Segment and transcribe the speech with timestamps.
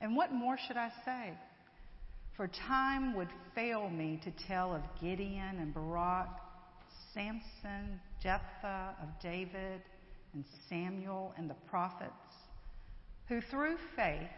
[0.00, 1.32] And what more should I say?
[2.36, 6.28] For time would fail me to tell of Gideon and Barak,
[7.12, 9.82] Samson, Jephthah, of David,
[10.32, 12.10] and Samuel and the prophets,
[13.28, 14.30] who through faith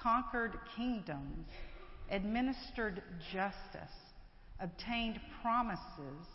[0.00, 1.46] conquered kingdoms,
[2.10, 3.02] administered
[3.32, 3.94] justice,
[4.60, 6.26] obtained promises,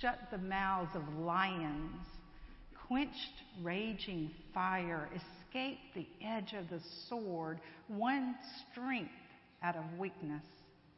[0.00, 2.06] shut the mouths of lions,
[2.86, 5.08] quenched raging fire,
[5.56, 8.34] escaped the edge of the sword, won
[8.70, 9.10] strength
[9.62, 10.42] out of weakness,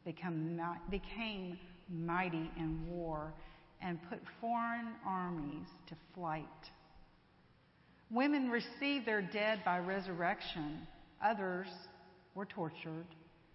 [0.05, 1.57] became
[1.89, 3.33] mighty in war,
[3.81, 6.43] and put foreign armies to flight.
[8.11, 10.79] Women received their dead by resurrection.
[11.23, 11.67] Others
[12.35, 13.05] were tortured,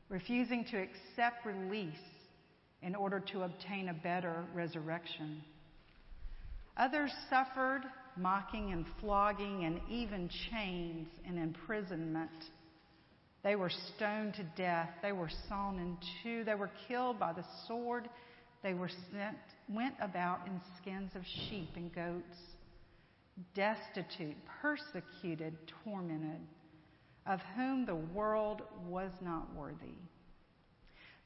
[0.09, 1.93] refusing to accept release
[2.83, 5.43] in order to obtain a better resurrection.
[6.77, 7.83] Others suffered
[8.17, 12.31] mocking and flogging and even chains and imprisonment.
[13.43, 14.89] They were stoned to death.
[15.03, 16.45] They were sawn in two.
[16.45, 18.09] They were killed by the sword.
[18.62, 19.37] They were sent,
[19.69, 22.39] went about in skins of sheep and goats,
[23.55, 26.41] destitute, persecuted, tormented,
[27.27, 29.99] of whom the world was not worthy.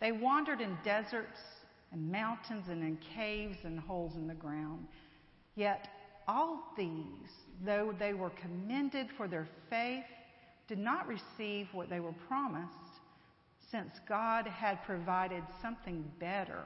[0.00, 1.38] They wandered in deserts
[1.92, 4.86] and mountains and in caves and holes in the ground.
[5.54, 5.88] Yet
[6.28, 7.32] all these,
[7.64, 10.04] though they were commended for their faith,
[10.68, 12.74] did not receive what they were promised,
[13.70, 16.62] since God had provided something better,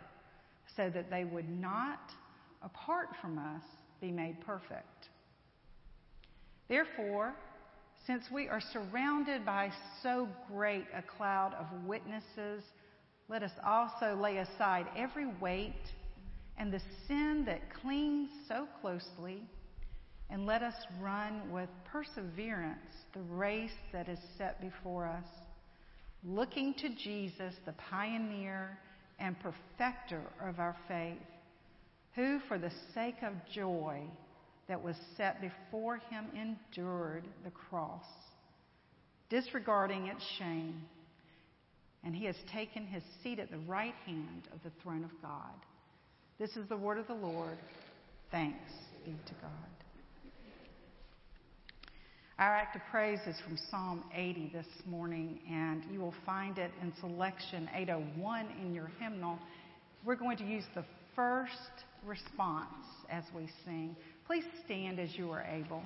[0.77, 2.11] so that they would not,
[2.63, 3.63] apart from us,
[4.01, 5.09] be made perfect.
[6.69, 7.35] Therefore,
[8.07, 9.71] since we are surrounded by
[10.03, 12.65] so great a cloud of witnesses,
[13.29, 15.93] let us also lay aside every weight
[16.59, 19.43] and the sin that clings so closely,
[20.31, 22.79] and let us run with perseverance
[23.15, 25.29] the race that is set before us,
[26.25, 28.79] looking to Jesus, the pioneer
[29.19, 31.19] and perfecter of our faith,
[32.15, 34.03] who, for the sake of joy
[34.69, 38.05] that was set before him, endured the cross,
[39.29, 40.83] disregarding its shame,
[42.05, 45.55] and he has taken his seat at the right hand of the throne of God.
[46.43, 47.57] This is the word of the Lord.
[48.33, 48.59] Thanks
[49.05, 49.51] be to God.
[52.37, 56.73] Our act of praise is from Psalm 80 this morning, and you will find it
[56.83, 59.39] in selection 801 in your hymnal.
[60.05, 61.53] We're going to use the first
[62.05, 63.95] response as we sing.
[64.27, 65.85] Please stand as you are able.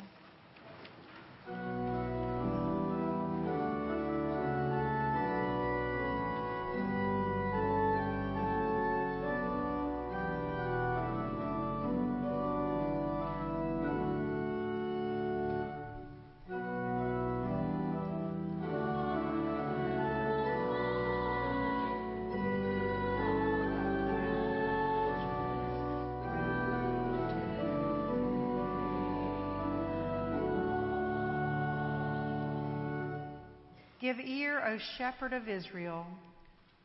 [34.06, 36.06] Give ear, O shepherd of Israel,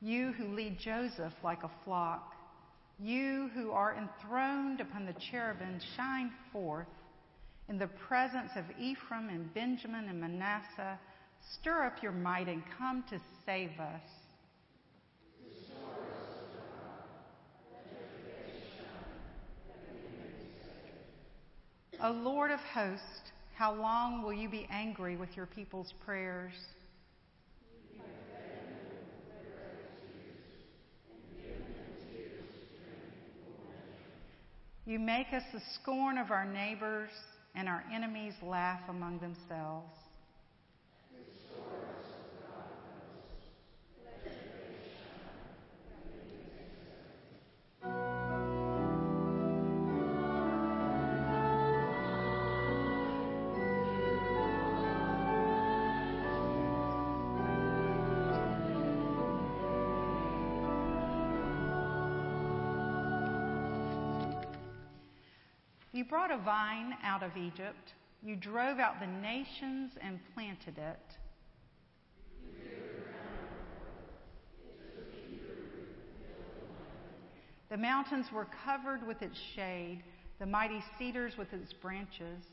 [0.02, 2.34] you who lead Joseph like a flock,
[2.98, 6.88] you who are enthroned upon the cherubim, shine forth.
[7.70, 11.00] In the presence of Ephraim and Benjamin and Manasseh,
[11.60, 14.02] stir up your might and come to save us.
[22.04, 26.54] O Lord of hosts, how long will you be angry with your people's prayers?
[34.86, 37.12] You make us the scorn of our neighbors,
[37.56, 39.96] and our enemies laugh among themselves.
[66.02, 67.94] You brought a vine out of Egypt.
[68.24, 71.18] You drove out the nations and planted it.
[77.70, 80.02] The mountains were covered with its shade,
[80.40, 82.46] the mighty cedars with its branches.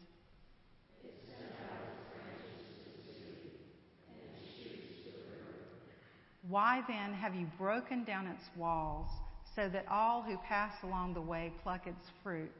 [6.46, 9.08] Why then have you broken down its walls
[9.56, 12.52] so that all who pass along the way pluck its fruit?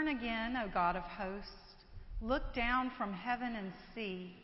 [0.00, 1.74] Turn again, O God of hosts.
[2.22, 4.34] Look down from heaven and see.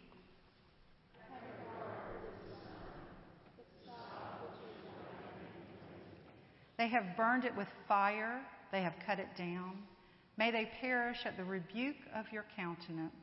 [6.77, 9.79] They have burned it with fire, they have cut it down.
[10.37, 13.15] May they perish at the rebuke of your countenance.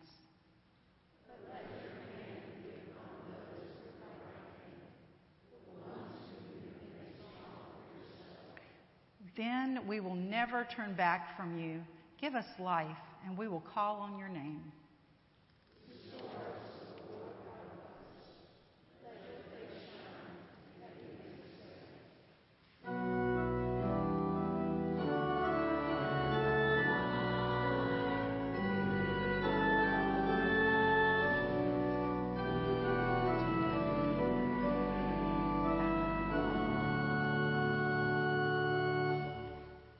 [9.37, 11.81] Then we will never turn back from you.
[12.23, 12.87] Give us life,
[13.25, 14.71] and we will call on your name.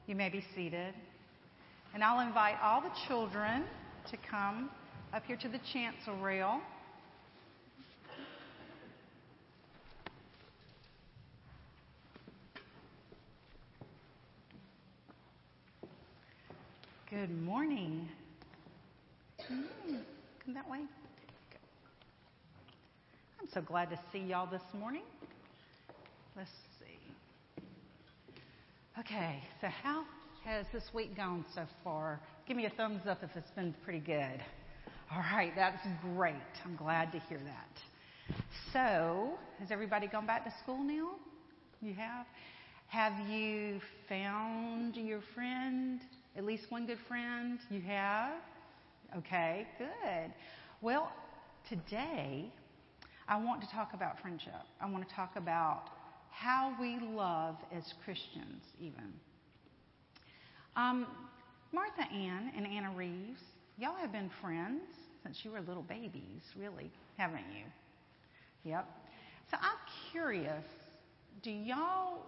[0.08, 0.94] You may be seated.
[1.94, 3.66] And I'll invite all the children
[4.10, 4.72] to come
[5.13, 6.60] up here to the chancel rail.
[17.12, 18.10] Good morning.
[19.51, 20.01] Mm,
[20.44, 20.80] come that way.
[23.39, 25.04] I'm so glad to see y'all this morning.
[26.36, 26.50] Let's
[26.80, 27.63] see.
[29.00, 30.06] Okay, so how
[30.45, 32.19] has this week gone so far?
[32.48, 34.42] Give me a thumbs up if it's been pretty good.
[35.12, 35.86] All right, that's
[36.16, 36.36] great.
[36.66, 38.36] I'm glad to hear that.
[38.74, 41.12] So, has everybody gone back to school now?
[41.81, 42.25] You have?
[42.88, 43.80] Have you
[44.10, 46.01] found your friend?
[46.36, 47.60] At least one good friend?
[47.69, 48.34] You have?
[49.18, 50.34] Okay, good.
[50.81, 51.12] Well,
[51.69, 52.51] today
[53.30, 54.54] I want to talk about friendship.
[54.81, 55.84] I want to talk about
[56.31, 59.13] how we love as Christians, even.
[60.75, 61.08] Um,
[61.72, 63.42] Martha Ann and Anna Reeves,
[63.78, 64.81] y'all have been friends
[65.24, 67.66] since you were little babies, really, haven't you?
[68.72, 68.88] Yep.
[69.50, 69.78] So I'm
[70.12, 70.64] curious
[71.44, 72.20] do y'all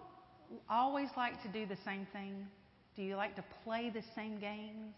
[0.68, 2.46] always like to do the same thing?
[2.94, 4.94] Do you like to play the same games?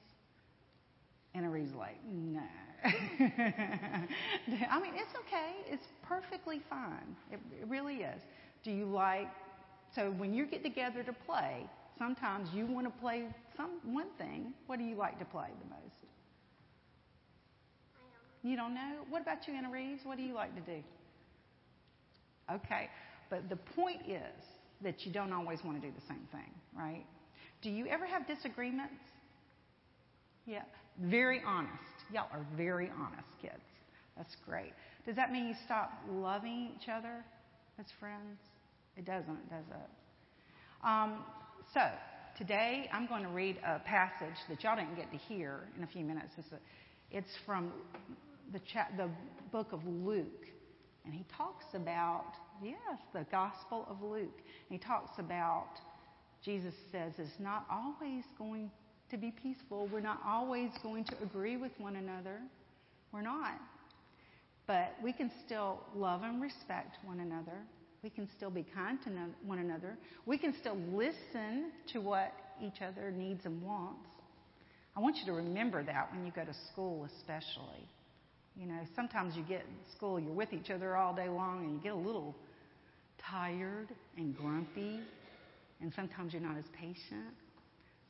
[1.34, 2.42] Anna Reeves like, no.
[2.84, 4.06] I
[4.80, 5.54] mean, it's okay.
[5.66, 7.16] It's perfectly fine.
[7.30, 8.22] It, it really is.
[8.64, 9.28] Do you like,
[9.94, 11.68] so when you get together to play,
[11.98, 14.52] sometimes you want to play some one thing.
[14.66, 15.94] What do you like to play the most?
[18.42, 18.98] You don't know?
[19.10, 20.02] What about you, Anna Reeves?
[20.04, 20.82] What do you like to do?
[22.50, 22.88] Okay.
[23.30, 24.44] But the point is
[24.82, 27.04] that you don't always want to do the same thing, right?
[27.62, 28.94] Do you ever have disagreements?
[30.46, 30.62] Yeah.
[31.02, 31.74] Very honest.
[32.12, 33.54] Y'all are very honest kids.
[34.16, 34.72] That's great.
[35.04, 37.24] Does that mean you stop loving each other
[37.78, 38.38] as friends?
[38.96, 40.86] It doesn't, does it?
[40.86, 41.24] Um,
[41.74, 41.80] so,
[42.38, 45.86] today I'm going to read a passage that y'all didn't get to hear in a
[45.86, 46.32] few minutes.
[46.38, 46.58] It's, a,
[47.10, 47.72] it's from
[48.52, 49.10] the, cha- the
[49.52, 50.46] book of Luke.
[51.04, 52.24] And he talks about,
[52.62, 52.76] yes,
[53.12, 54.38] the Gospel of Luke.
[54.70, 55.68] And he talks about,
[56.42, 58.70] Jesus says, it's not always going
[59.10, 59.88] to be peaceful.
[59.92, 62.38] We're not always going to agree with one another.
[63.12, 63.58] We're not.
[64.66, 67.58] But we can still love and respect one another.
[68.02, 69.10] We can still be kind to
[69.44, 69.96] one another.
[70.24, 74.08] We can still listen to what each other needs and wants.
[74.96, 77.88] I want you to remember that when you go to school, especially.
[78.56, 81.74] You know, sometimes you get in school, you're with each other all day long, and
[81.74, 82.34] you get a little
[83.30, 85.00] tired and grumpy,
[85.80, 87.34] and sometimes you're not as patient.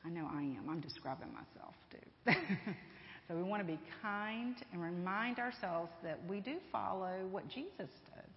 [0.04, 0.64] I know I am.
[0.70, 2.32] I'm describing myself, too.
[3.28, 7.68] so we want to be kind and remind ourselves that we do follow what Jesus
[7.76, 8.27] did.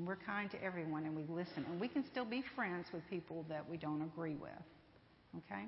[0.00, 1.66] And we're kind to everyone and we listen.
[1.68, 4.50] And we can still be friends with people that we don't agree with.
[5.36, 5.64] Okay?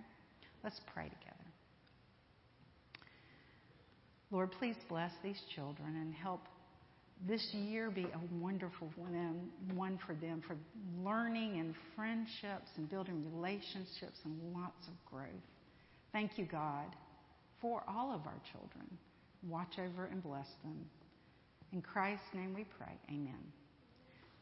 [0.64, 1.36] Let's pray together.
[4.30, 6.40] Lord, please bless these children and help
[7.28, 10.56] this year be a wonderful one, one for them for
[11.04, 15.28] learning and friendships and building relationships and lots of growth.
[16.10, 16.86] Thank you, God,
[17.60, 18.96] for all of our children.
[19.46, 20.86] Watch over and bless them.
[21.74, 22.94] In Christ's name we pray.
[23.10, 23.52] Amen.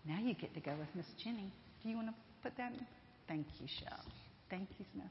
[0.07, 1.53] Now you get to go with Miss Jenny.
[1.83, 2.87] Do you want to put that in?
[3.29, 4.05] Thank you, Shell.
[4.49, 5.07] Thank you, Smith.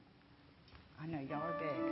[1.02, 1.89] I know y'all are big.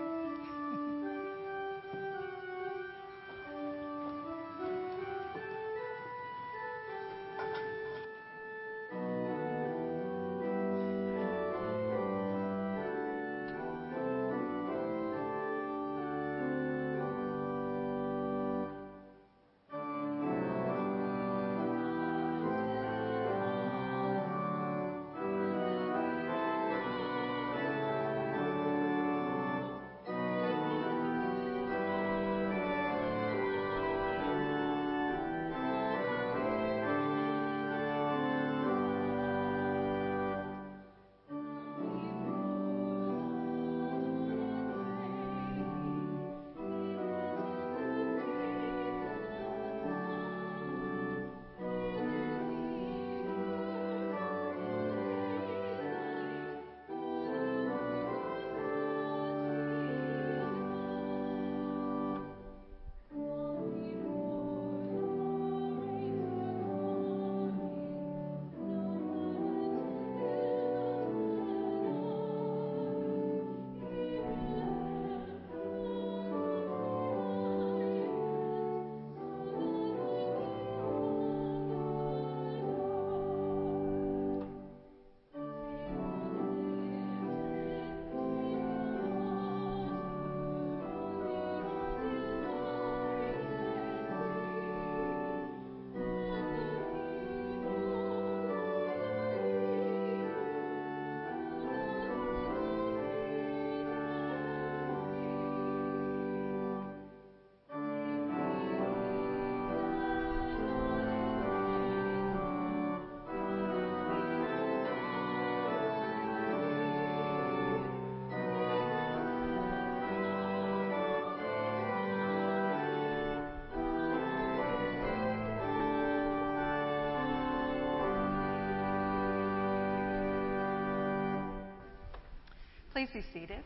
[132.98, 133.64] Please be seated.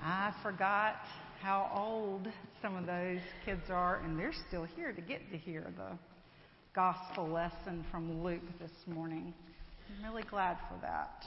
[0.00, 0.98] I forgot
[1.42, 2.32] how old
[2.62, 5.98] some of those kids are, and they're still here to get to hear the
[6.76, 9.34] gospel lesson from Luke this morning.
[9.98, 11.24] I'm really glad for that.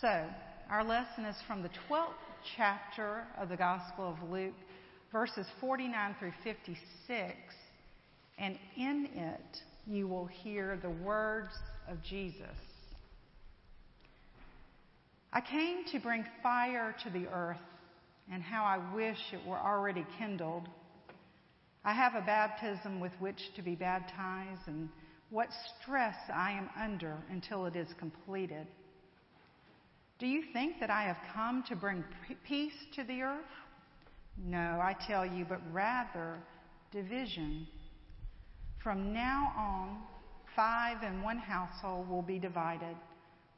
[0.00, 0.24] So,
[0.70, 2.14] our lesson is from the 12th
[2.56, 4.54] chapter of the Gospel of Luke,
[5.12, 7.36] verses 49 through 56,
[8.38, 11.52] and in it you will hear the words
[11.86, 12.56] of Jesus.
[15.32, 17.60] I came to bring fire to the earth,
[18.32, 20.68] and how I wish it were already kindled.
[21.84, 24.88] I have a baptism with which to be baptized, and
[25.30, 25.48] what
[25.80, 28.66] stress I am under until it is completed.
[30.18, 32.02] Do you think that I have come to bring
[32.44, 33.44] peace to the earth?
[34.36, 36.38] No, I tell you, but rather
[36.90, 37.66] division.
[38.82, 39.98] From now on,
[40.56, 42.96] five in one household will be divided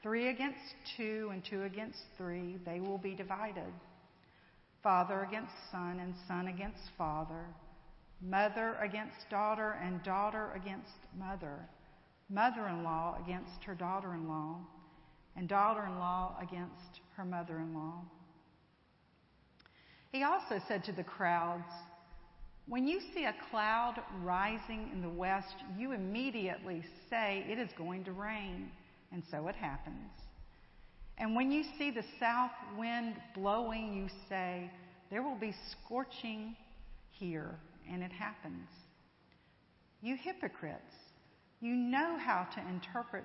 [0.02, 0.58] Three against
[0.96, 3.72] two and two against three, they will be divided.
[4.82, 7.44] Father against son and son against father.
[8.22, 11.56] Mother against daughter and daughter against mother.
[12.30, 14.56] Mother in law against her daughter in law.
[15.36, 18.02] And daughter in law against her mother in law.
[20.12, 21.70] He also said to the crowds,
[22.66, 28.04] When you see a cloud rising in the west, you immediately say it is going
[28.04, 28.70] to rain.
[29.12, 30.10] And so it happens.
[31.18, 34.70] And when you see the south wind blowing, you say,
[35.10, 36.56] There will be scorching
[37.10, 37.56] here.
[37.90, 38.68] And it happens.
[40.00, 40.94] You hypocrites,
[41.60, 43.24] you know how to interpret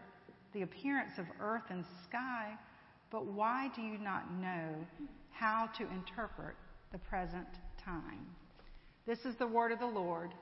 [0.53, 2.53] the appearance of earth and sky,
[3.11, 4.69] but why do you not know
[5.31, 6.55] how to interpret
[6.91, 7.47] the present
[7.83, 8.25] time?
[9.05, 10.33] This is the word of the Lord.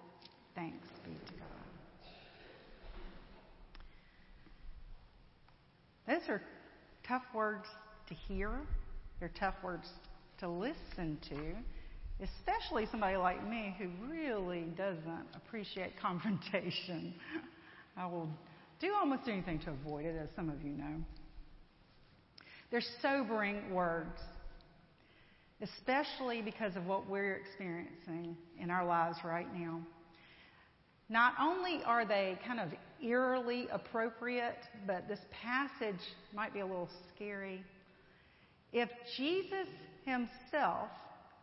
[0.56, 1.63] Thanks be to God.
[6.08, 6.42] Those are
[7.08, 7.66] tough words
[8.10, 8.52] to hear.
[9.20, 9.88] They're tough words
[10.40, 11.56] to listen to,
[12.22, 17.14] especially somebody like me who really doesn't appreciate confrontation.
[17.96, 18.30] I will
[18.82, 20.96] do almost anything to avoid it, as some of you know.
[22.70, 24.20] They're sobering words,
[25.62, 29.80] especially because of what we're experiencing in our lives right now.
[31.08, 32.70] Not only are they kind of
[33.04, 36.02] eerily appropriate, but this passage
[36.34, 37.64] might be a little scary.
[38.72, 39.68] If Jesus
[40.06, 40.90] himself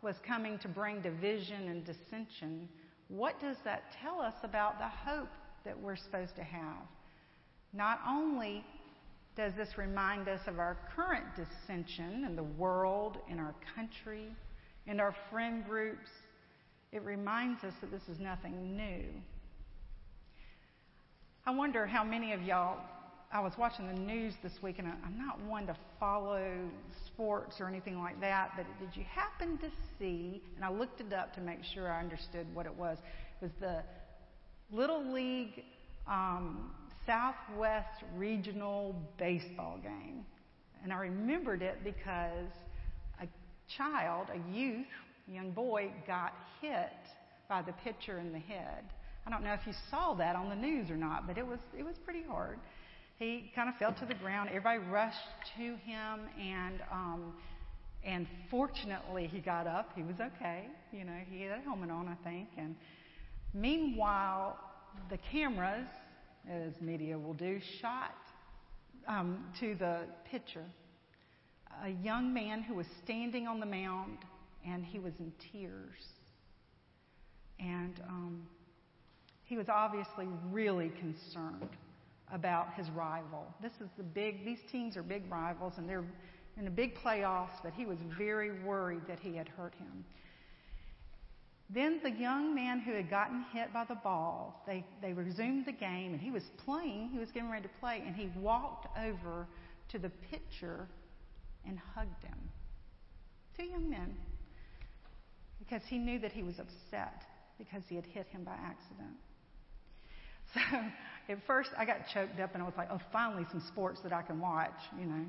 [0.02, 2.68] was coming to bring division and dissension,
[3.08, 5.28] what does that tell us about the hope
[5.64, 6.86] that we're supposed to have?
[7.72, 8.64] Not only
[9.36, 14.26] does this remind us of our current dissension in the world, in our country,
[14.86, 16.08] in our friend groups,
[16.92, 19.04] it reminds us that this is nothing new.
[21.47, 22.78] I wonder how many of y'all.
[23.32, 26.52] I was watching the news this week, and I'm not one to follow
[27.06, 30.42] sports or anything like that, but did you happen to see?
[30.56, 32.99] And I looked it up to make sure I understood what it was.
[33.40, 33.82] It was the
[34.70, 35.64] Little League
[36.09, 36.73] um,
[37.06, 40.26] Southwest Regional Baseball game.
[40.82, 42.50] And I remembered it because
[43.23, 43.28] a
[43.78, 44.87] child, a youth,
[45.30, 46.92] a young boy, got hit
[47.49, 48.85] by the pitcher in the head.
[49.30, 51.60] I don't know if you saw that on the news or not, but it was
[51.78, 52.58] it was pretty hard.
[53.16, 54.49] He kind of fell to the ground.
[54.49, 55.18] Everybody rushed
[55.56, 57.34] to him, and um,
[58.02, 59.92] and fortunately he got up.
[59.94, 60.66] He was okay.
[60.92, 62.49] You know, he had a helmet on, I think.
[62.58, 62.75] And
[63.54, 64.58] meanwhile,
[65.10, 65.87] the cameras,
[66.50, 68.16] as media will do, shot
[69.06, 70.64] um, to the pitcher.
[71.84, 74.18] A young man who was standing on the mound,
[74.66, 76.02] and he was in tears.
[77.60, 78.42] And um,
[79.50, 81.71] he was obviously really concerned
[82.33, 83.52] about his rival.
[83.61, 86.04] This is the big, these teams are big rivals and they're
[86.57, 90.04] in the big playoffs, but he was very worried that he had hurt him.
[91.69, 95.73] Then the young man who had gotten hit by the ball, they, they resumed the
[95.73, 99.49] game and he was playing, he was getting ready to play, and he walked over
[99.88, 100.87] to the pitcher
[101.66, 102.38] and hugged him.
[103.57, 104.14] Two young men.
[105.59, 107.25] Because he knew that he was upset
[107.59, 109.16] because he had hit him by accident.
[111.28, 114.00] So at first I got choked up and I was like, oh, finally some sports
[114.02, 115.25] that I can watch, you know.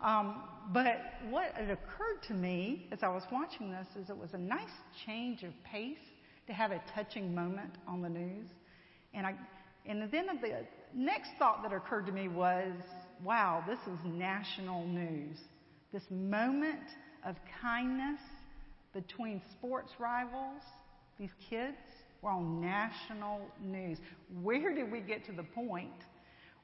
[0.00, 4.34] Um, but what had occurred to me as I was watching this is it was
[4.34, 4.68] a nice
[5.06, 5.96] change of pace
[6.46, 8.48] to have a touching moment on the news.
[9.14, 9.34] And I,
[9.86, 12.72] and then the next thought that occurred to me was,
[13.24, 15.38] wow, this is national news.
[15.92, 16.90] This moment
[17.24, 18.20] of kindness
[18.92, 20.62] between sports rivals,
[21.18, 21.76] these kids,
[22.22, 23.98] we're on national news.
[24.42, 25.90] Where did we get to the point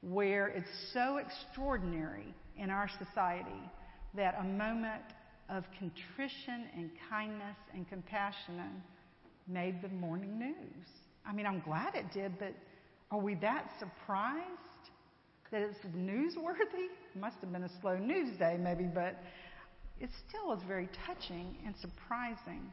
[0.01, 3.71] where it's so extraordinary in our society
[4.15, 5.01] that a moment
[5.49, 8.81] of contrition and kindness and compassion
[9.47, 10.87] made the morning news.
[11.25, 12.53] I mean, I'm glad it did, but
[13.11, 14.45] are we that surprised
[15.51, 16.87] that it's newsworthy?
[17.15, 19.21] Must have been a slow news day, maybe, but
[19.99, 22.71] it still is very touching and surprising.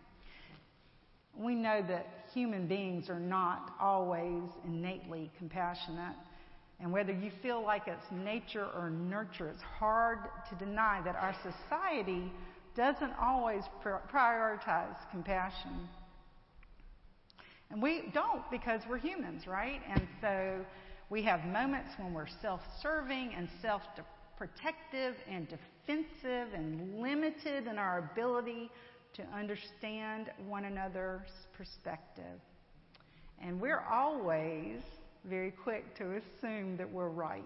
[1.36, 6.16] We know that human beings are not always innately compassionate.
[6.80, 10.18] And whether you feel like it's nature or nurture, it's hard
[10.50, 12.32] to deny that our society
[12.76, 15.88] doesn't always prioritize compassion.
[17.70, 19.80] And we don't because we're humans, right?
[19.88, 20.64] And so
[21.08, 23.82] we have moments when we're self serving and self
[24.36, 28.70] protective and defensive and limited in our ability
[29.14, 32.40] to understand one another's perspective.
[33.40, 34.80] And we're always
[35.24, 37.42] very quick to assume that we're right.